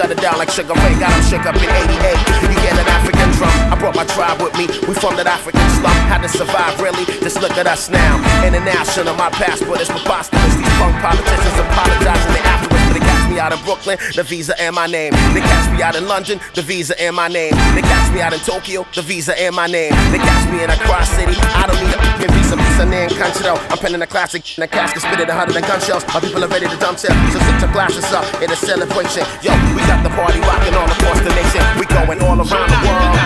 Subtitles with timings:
[0.00, 0.96] shut it down like Sugar Ray.
[0.96, 2.48] Got him shook up in 88.
[2.48, 3.52] You get an African drum.
[3.72, 4.64] I brought my tribe with me.
[4.88, 5.92] We from that African slum.
[6.08, 7.04] How to survive, really?
[7.20, 8.16] Just look at us now.
[8.42, 10.54] International, my passport is preposterous.
[10.56, 12.69] These punk politicians apologizing to Africa
[13.40, 15.12] the visa and my name.
[15.32, 17.52] They catch me out in London, the visa and my name.
[17.74, 19.92] They catch me out in Tokyo, the visa and my name.
[20.12, 23.08] They catch me in a cross city, I don't need a fucking visa, visa name
[23.10, 23.56] conchito.
[23.70, 26.04] I'm penning a classic, in a casket spitted a hundred and gun shells.
[26.12, 29.24] My people are ready to dump sell, so sit your glasses up in a celebration.
[29.40, 31.62] Yo, we got the party rocking all across the nation.
[31.80, 33.16] We going all around the world.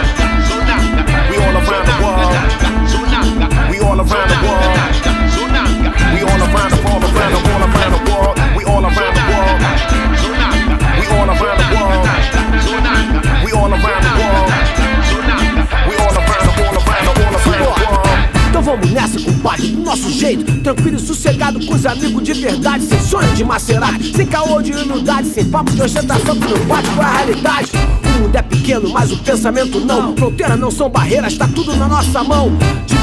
[1.27, 2.24] We all around the world.
[21.95, 26.37] Amigos de verdade, sem sonho de Maserati, sem caô de humildade, sem papo de ostentação
[26.37, 27.71] que não bate com a realidade.
[28.05, 30.17] O mundo é pequeno, mas o pensamento não.
[30.17, 32.53] Fronteiras não são barreiras, tá tudo na nossa mão.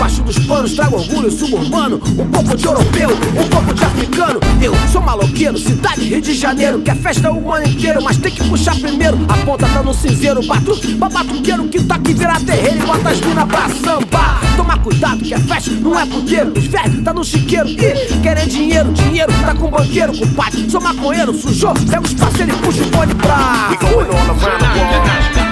[0.02, 4.40] Debaixo dos panos trago orgulho suburbano, um pouco de europeu, um pouco de africano.
[4.60, 8.32] Eu sou maloqueiro, cidade Rio de Janeiro, que é festa o ano inteiro, mas tem
[8.32, 9.20] que puxar primeiro.
[9.30, 13.22] A ponta tá no cinzeiro, batuque, babatuqueiro que tá aqui vira terreiro e bota as
[13.22, 14.42] minas pra sambar.
[14.58, 16.52] Toma cuidado que é festa, não é puteiro.
[16.58, 20.52] Os velhos tá no chiqueiro e querem dinheiro, dinheiro tá com banqueiro, com pai.
[20.68, 23.70] Sou maconheiro, sujou, pega os parceiros e puxa o fone pra.
[23.70, 25.51] We going around the world.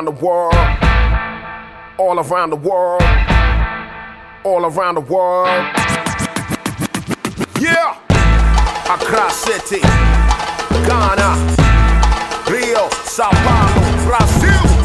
[0.00, 0.54] Around the world.
[1.98, 3.02] All around the world.
[4.44, 5.48] All around the world.
[7.60, 7.98] Yeah.
[8.88, 9.80] Accra City,
[10.86, 11.30] Ghana,
[12.50, 14.79] Rio, Sao Paulo, Brasil.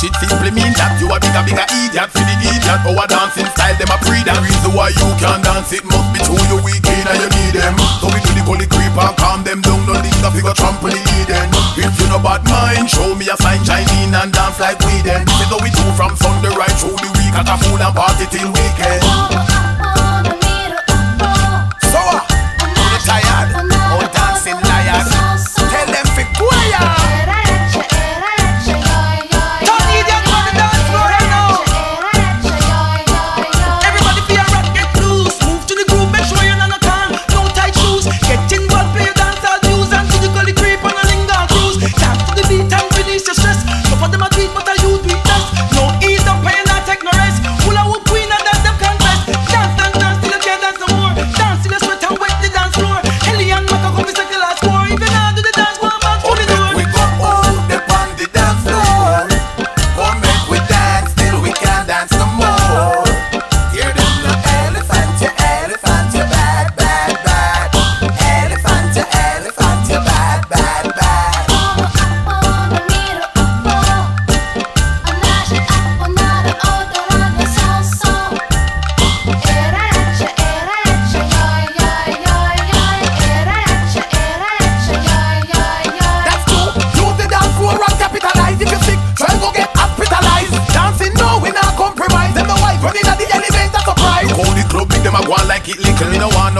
[0.00, 0.96] Watch it Simply mean that.
[1.00, 2.80] You a bigger bigger idiot For the idiot.
[2.88, 6.20] Our dancing style them a pre The reason why you can't dance it Must be
[6.24, 7.76] true you weak in and you need them.
[8.00, 9.80] So we do the gully creep and calm them down.
[9.84, 13.36] No need to figure trample the Eden If you no bad mind Show me a
[13.36, 13.60] sign.
[13.64, 15.26] Shine in and dance like we then.
[15.26, 17.34] This is we do from Sunday right through the week.
[17.36, 19.49] At a fool and party till weekend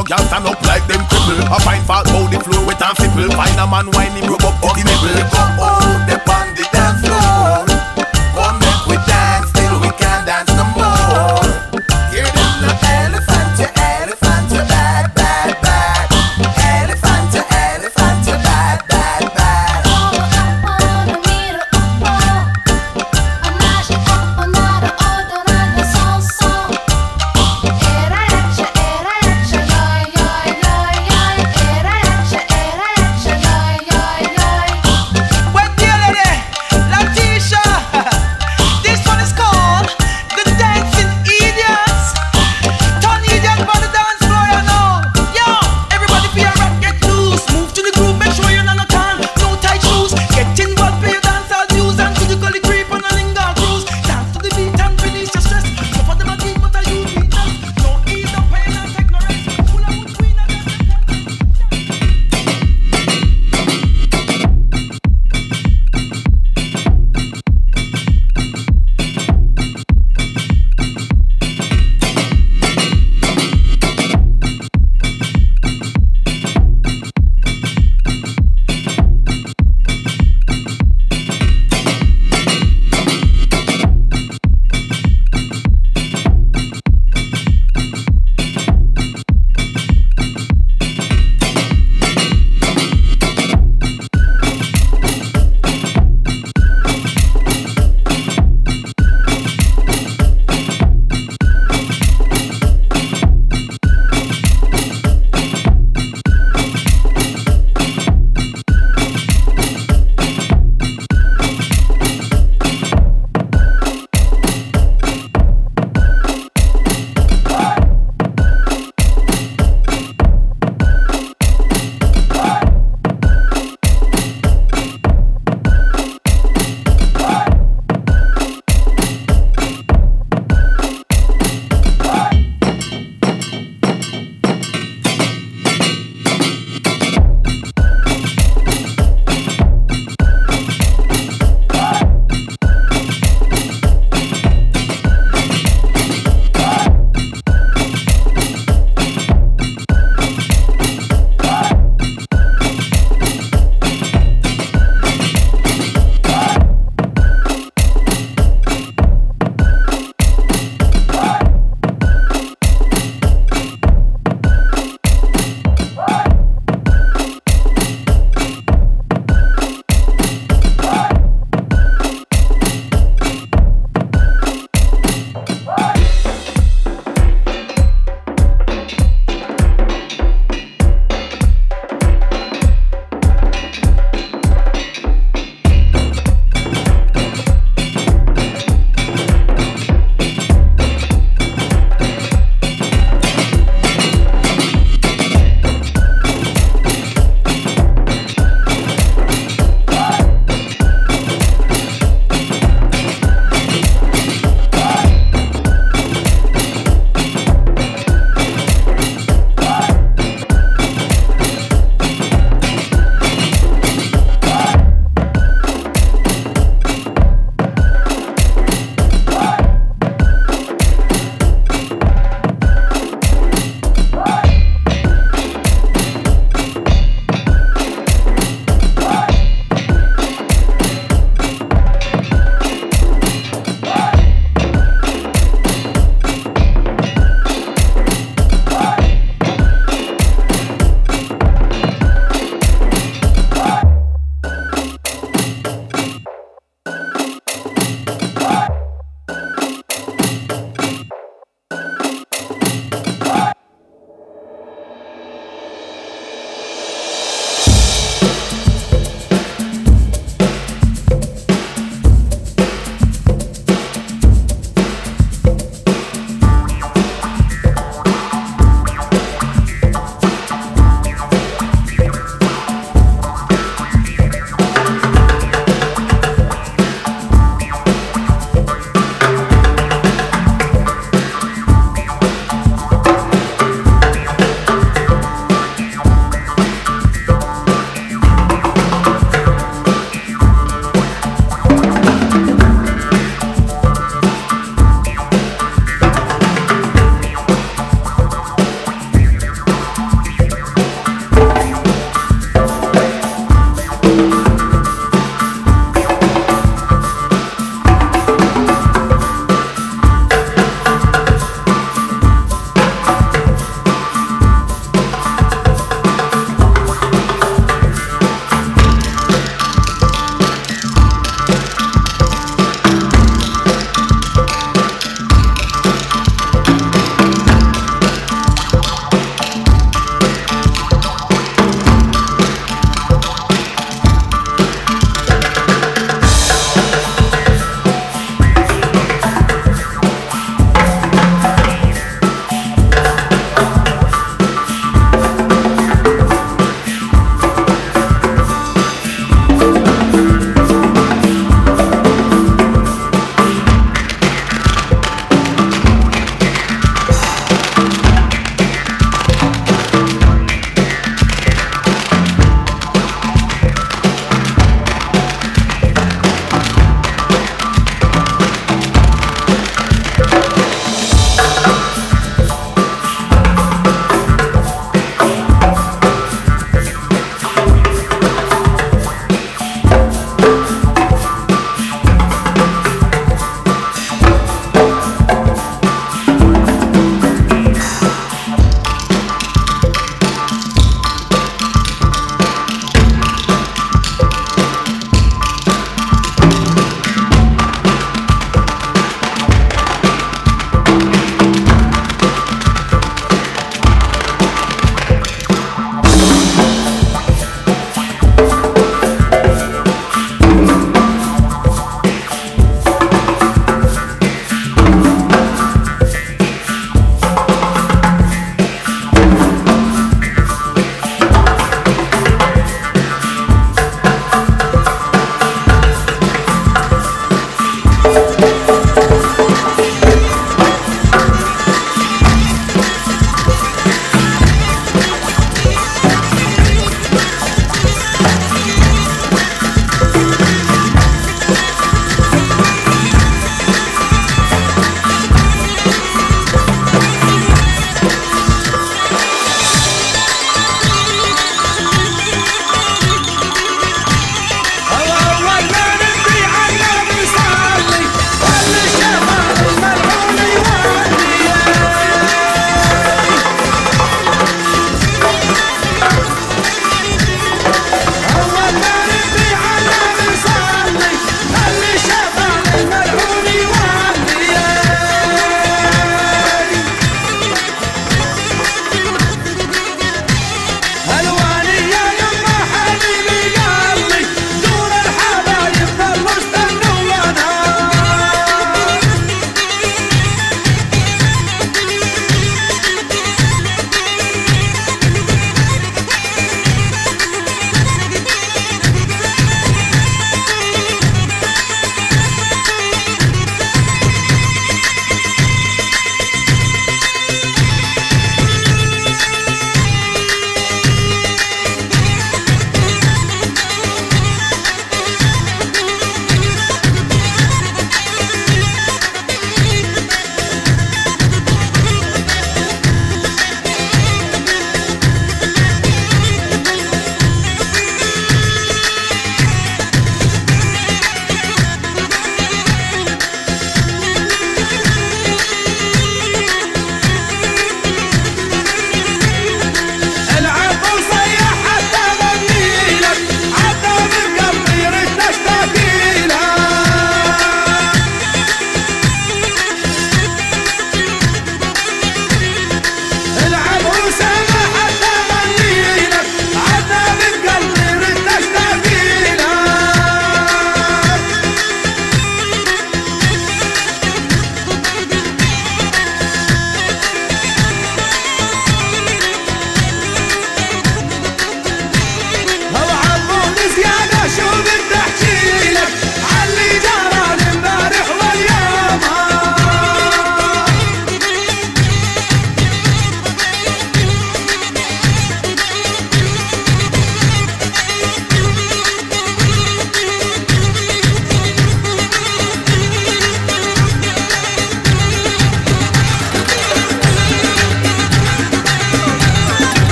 [0.00, 1.56] no girl stand up like them cripple.
[1.56, 3.28] A fine fat the flow with a fipple.
[3.36, 4.29] Find a man whining.